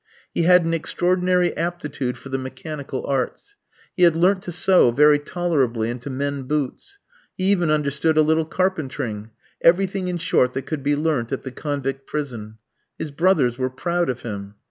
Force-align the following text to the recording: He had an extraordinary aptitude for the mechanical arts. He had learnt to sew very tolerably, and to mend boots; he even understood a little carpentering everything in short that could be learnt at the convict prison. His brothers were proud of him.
He 0.33 0.41
had 0.45 0.65
an 0.65 0.73
extraordinary 0.73 1.55
aptitude 1.55 2.17
for 2.17 2.29
the 2.29 2.39
mechanical 2.39 3.05
arts. 3.05 3.55
He 3.95 4.01
had 4.01 4.15
learnt 4.15 4.41
to 4.41 4.51
sew 4.51 4.89
very 4.89 5.19
tolerably, 5.19 5.91
and 5.91 6.01
to 6.01 6.09
mend 6.09 6.47
boots; 6.47 6.97
he 7.37 7.43
even 7.51 7.69
understood 7.69 8.17
a 8.17 8.23
little 8.23 8.45
carpentering 8.47 9.29
everything 9.61 10.07
in 10.07 10.17
short 10.17 10.53
that 10.53 10.65
could 10.65 10.81
be 10.81 10.95
learnt 10.95 11.31
at 11.31 11.43
the 11.43 11.51
convict 11.51 12.07
prison. 12.07 12.57
His 12.97 13.11
brothers 13.11 13.59
were 13.59 13.69
proud 13.69 14.09
of 14.09 14.23
him. 14.23 14.55